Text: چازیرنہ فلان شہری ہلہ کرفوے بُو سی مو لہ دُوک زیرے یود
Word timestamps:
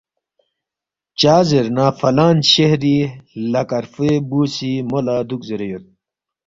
چازیرنہ 1.19 1.87
فلان 1.99 2.37
شہری 2.51 2.95
ہلہ 3.31 3.63
کرفوے 3.69 4.13
بُو 4.29 4.41
سی 4.53 4.71
مو 4.89 4.99
لہ 5.05 5.15
دُوک 5.27 5.41
زیرے 5.47 5.67
یود 5.71 5.85